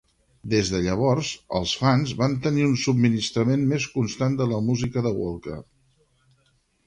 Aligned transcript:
Des 0.51 0.69
de 0.75 0.79
llavors, 0.85 1.27
els 1.59 1.73
fans 1.81 2.13
van 2.21 2.33
tenir 2.45 2.63
un 2.69 2.73
subministrament 2.85 3.67
més 3.73 3.87
constant 3.97 4.39
de 4.41 4.47
la 4.53 4.61
música 4.71 5.05
de 5.09 5.11
Walker. 5.21 5.59